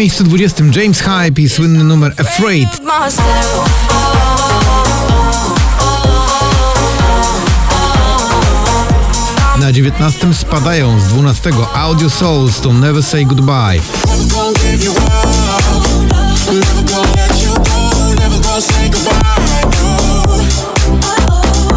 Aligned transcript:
miejscu 0.00 0.24
20 0.24 0.64
James 0.72 1.00
Hype 1.00 1.42
i 1.42 1.48
słynny 1.48 1.84
numer 1.84 2.12
Afraid. 2.18 2.68
Na 9.60 9.72
19 9.72 10.34
spadają 10.34 11.00
z 11.00 11.04
12 11.04 11.50
Audio 11.74 12.10
Souls 12.10 12.60
to 12.60 12.72
Never 12.72 13.02
Say 13.02 13.24
Goodbye. 13.24 13.80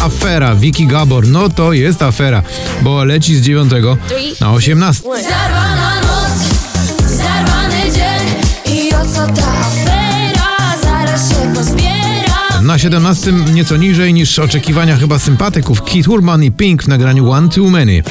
Afera 0.00 0.54
Vicky 0.54 0.86
Gabor, 0.86 1.26
no 1.26 1.48
to 1.48 1.72
jest 1.72 2.02
afera, 2.02 2.42
bo 2.82 3.04
leci 3.04 3.36
z 3.36 3.40
9 3.40 3.72
na 4.40 4.52
18. 4.52 5.02
Na 12.76 12.80
17 12.80 13.32
nieco 13.32 13.76
niżej 13.76 14.14
niż 14.14 14.38
oczekiwania 14.38 14.96
chyba 14.96 15.18
sympatyków 15.18 15.82
Keith 15.82 16.08
Urban 16.08 16.44
i 16.44 16.52
Pink 16.52 16.82
w 16.82 16.88
nagraniu 16.88 17.30
One 17.30 17.48
Too 17.48 17.70
Many. 17.70 18.02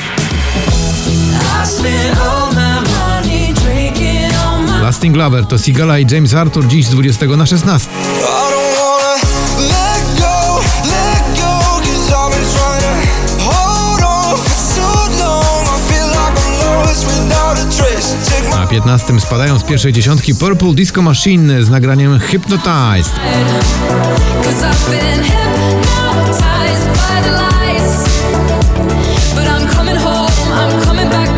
Lasting 4.81 5.15
Lover 5.15 5.45
to 5.45 5.57
Sigala 5.57 5.99
i 5.99 6.05
James 6.11 6.33
Arthur 6.33 6.67
dziś 6.67 6.85
z 6.85 6.89
20 6.89 7.25
na 7.25 7.45
16. 7.45 7.89
Na 18.65 18.71
15 18.71 19.19
spadają 19.19 19.59
z 19.59 19.63
pierwszej 19.63 19.93
dziesiątki 19.93 20.35
Purple 20.35 20.73
Disco 20.73 21.01
Machine 21.01 21.63
z 21.63 21.69
nagraniem 21.69 22.19
Hypnotized. 22.19 23.13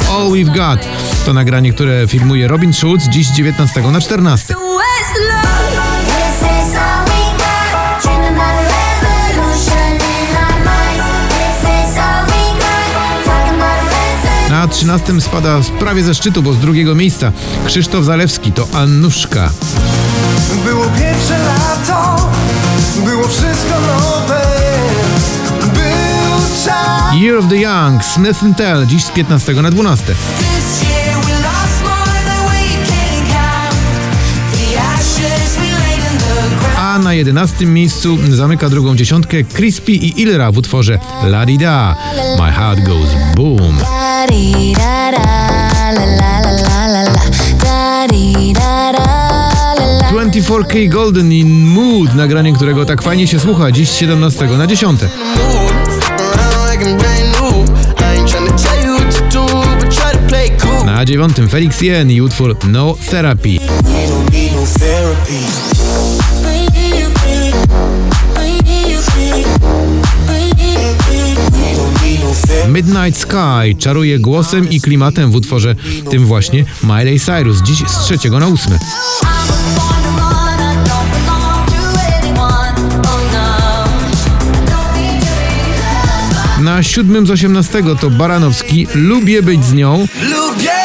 All 0.09 0.31
We've 0.31 0.55
Got 0.55 0.87
to 1.25 1.33
nagranie, 1.33 1.73
które 1.73 2.07
filmuje 2.07 2.47
Robin 2.47 2.73
Schulz 2.73 3.03
dziś 3.03 3.27
z 3.27 3.33
19 3.33 3.81
na 3.81 4.01
14. 4.01 4.53
Na 14.67 14.73
13 14.73 15.21
spada 15.21 15.59
prawie 15.79 16.03
ze 16.03 16.15
szczytu, 16.15 16.43
bo 16.43 16.53
z 16.53 16.59
drugiego 16.59 16.95
miejsca 16.95 17.31
Krzysztof 17.65 18.05
Zalewski 18.05 18.51
to 18.51 18.67
Annuszka. 18.73 19.49
Było 20.65 20.85
pierwsze 20.85 21.37
lato, 21.37 22.29
było 23.05 23.27
wszystko 23.27 23.73
nowe. 23.87 24.41
Był 25.61 26.65
czas. 26.65 27.15
Year 27.15 27.35
of 27.37 27.45
the 27.49 27.57
Young, 27.57 28.05
Smith 28.05 28.39
Tell 28.57 28.87
dziś 28.87 29.03
z 29.03 29.09
15 29.09 29.53
na 29.53 29.71
12. 29.71 30.05
This 30.05 30.89
year 30.89 31.15
we 31.25 31.33
lost 31.33 31.81
more 31.83 32.19
than 32.25 32.45
we 32.49 32.87
can 32.87 33.25
count. 33.25 33.77
The 34.51 34.79
ashes 34.79 35.55
we 35.55 35.71
laid 35.71 36.13
in 36.13 36.19
the 36.19 36.55
ground. 36.59 36.77
A 36.77 36.99
na 36.99 37.13
11 37.13 37.65
miejscu 37.65 38.17
zamyka 38.29 38.69
drugą 38.69 38.95
dziesiątkę 38.95 39.43
Crispy 39.43 39.91
i 39.91 40.21
Ilra 40.21 40.51
w 40.51 40.57
utworze 40.57 40.99
La 41.23 41.45
Di 41.45 41.57
Da. 41.57 41.95
My 42.39 42.51
heart 42.51 42.79
goes 42.79 43.09
boom. 43.35 43.77
24K 50.11 50.89
Golden 50.89 51.31
in 51.31 51.65
Mood, 51.65 52.15
nagranie 52.15 52.53
którego 52.53 52.85
tak 52.85 53.01
fajnie 53.01 53.27
się 53.27 53.39
słucha, 53.39 53.71
dziś 53.71 53.89
z 53.89 53.95
17 53.95 54.45
na 54.45 54.67
10. 54.67 55.01
Around 55.01 56.71
like 56.71 56.85
I'm 56.85 56.97
brand 56.97 57.41
new. 57.41 57.69
I 57.99 58.17
ain't 58.17 58.27
tryna 58.31 58.51
tell 58.51 58.85
you 58.85 58.97
what 58.97 59.15
to 59.15 59.21
do, 59.29 59.45
but 59.79 59.95
try 59.95 60.11
to 60.11 60.27
play 60.27 60.51
cool. 60.61 60.85
Na 60.85 61.05
9 61.05 61.37
Felix 61.49 61.81
Jen 61.81 62.11
i 62.11 62.21
utwór 62.21 62.57
No 62.67 62.95
Therapy. 63.09 63.59
Midnight 72.77 73.17
Sky 73.19 73.75
czaruje 73.79 74.19
głosem 74.19 74.69
i 74.69 74.81
klimatem 74.81 75.31
w 75.31 75.35
utworze 75.35 75.75
tym 76.11 76.25
właśnie 76.25 76.65
Miley 76.83 77.19
Cyrus, 77.19 77.61
dziś 77.61 77.79
z 77.87 78.03
3 78.03 78.29
na 78.29 78.47
8. 78.47 78.73
I 78.73 78.75
was 78.75 78.81
born 79.75 80.03
to 80.03 80.09
run, 80.19 80.59
I 80.59 80.75
don't 80.89 81.09
belong 81.11 81.65
to 81.71 81.81
anyone. 82.17 82.75
Don't 84.65 84.93
need 84.95 85.21
to 85.21 86.57
be 86.57 86.63
Na 86.63 86.83
7 86.83 87.27
z 87.27 87.31
18 87.31 87.83
to 88.01 88.09
Baranowski 88.09 88.87
Lubię 88.95 89.41
być 89.41 89.65
z 89.65 89.73
nią. 89.73 90.07
Lubię 90.21 90.76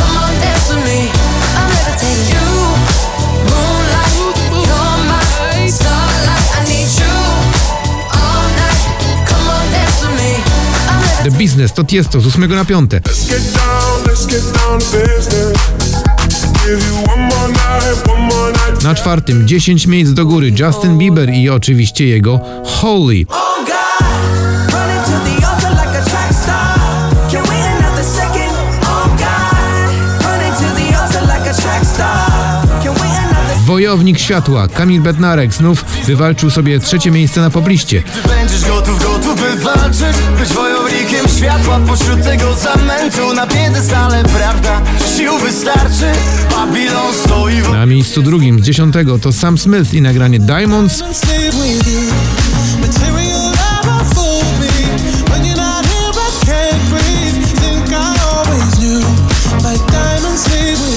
on, 0.00 0.40
dance 0.40 0.74
with 0.74 0.84
me. 0.86 1.10
I'm 10.88 11.24
The 11.24 11.30
levitating. 11.30 11.38
Business 11.38 11.72
to 11.72 11.84
Tiesto 11.84 12.20
z 12.20 12.26
8 12.26 12.38
na 12.48 12.64
5. 12.64 12.80
Let's 12.92 13.28
get 13.28 13.54
down, 13.54 14.04
let's 14.06 14.26
get 14.26 14.42
down 14.54 14.80
to 14.80 14.98
business. 14.98 15.56
Give 16.64 16.86
you 16.88 16.94
one 17.06 17.22
more 17.22 17.48
night, 17.48 18.08
one 18.08 18.22
more 18.22 18.52
night. 18.52 18.82
Na 18.82 18.94
czwartym 18.94 19.46
10 19.46 19.86
miejsc 19.86 20.12
do 20.12 20.26
góry 20.26 20.52
Justin 20.58 20.98
Bieber 20.98 21.30
i 21.34 21.50
oczywiście 21.50 22.04
jego 22.04 22.40
Holy. 22.64 23.26
Wojownik 33.82 34.18
światła 34.18 34.68
Kamil 34.68 35.00
Bednarek 35.00 35.54
znów 35.54 35.84
wywalczył 36.06 36.50
sobie 36.50 36.80
trzecie 36.80 37.10
miejsce 37.10 37.40
na 37.40 37.50
pobliście. 37.50 38.02
Będziesz 38.28 38.64
gotów, 38.64 39.02
gotów 39.02 39.40
by 39.40 39.56
walczyć 39.56 40.16
Być 40.38 40.48
wojownikiem 40.48 41.28
światła 41.38 41.80
pośród 41.86 42.22
tego 42.24 42.54
zamętu 42.54 43.34
Na 43.34 43.46
piedestale 43.46 44.24
prawda, 44.24 44.80
sił 45.16 45.38
wystarczy 45.38 46.12
Babilon 46.50 47.14
stoi 47.24 47.62
w 47.62 47.72
Na 47.72 47.86
miejscu 47.86 48.22
drugim 48.22 48.60
z 48.60 48.62
dziesiątego 48.62 49.18
to 49.18 49.32
Sam 49.32 49.58
Smith 49.58 49.94
i 49.94 50.02
nagranie 50.02 50.38
Diamonds. 50.38 51.02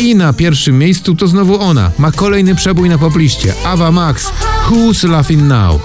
I 0.06 0.16
na 0.16 0.34
pierwszym 0.34 0.78
miejscu 0.78 1.16
to 1.16 1.28
znowu 1.28 1.62
ona. 1.62 1.92
Ma 1.98 2.12
kolejny 2.12 2.56
przebój 2.56 2.90
na 2.90 2.98
pobliście. 2.98 3.54
Ava 3.64 3.92
Max. 3.92 4.32
Who's 4.70 5.10
Laughing 5.10 5.44
Now? 5.44 5.82